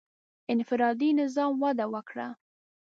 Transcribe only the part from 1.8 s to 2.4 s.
وکړه.